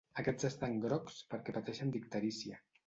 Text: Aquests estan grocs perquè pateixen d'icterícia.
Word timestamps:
Aquests 0.21 0.47
estan 0.49 0.79
grocs 0.85 1.21
perquè 1.35 1.57
pateixen 1.59 1.97
d'icterícia. 1.97 2.67